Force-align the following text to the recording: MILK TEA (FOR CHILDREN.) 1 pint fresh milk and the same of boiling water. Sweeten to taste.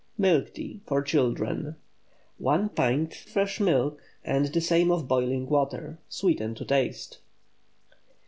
MILK 0.17 0.55
TEA 0.55 0.81
(FOR 0.87 1.03
CHILDREN.) 1.03 1.75
1 2.39 2.69
pint 2.69 3.13
fresh 3.13 3.59
milk 3.59 4.01
and 4.25 4.47
the 4.47 4.59
same 4.59 4.89
of 4.89 5.07
boiling 5.07 5.47
water. 5.47 5.99
Sweeten 6.09 6.55
to 6.55 6.65
taste. 6.65 7.19